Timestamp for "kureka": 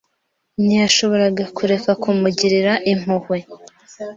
1.57-1.91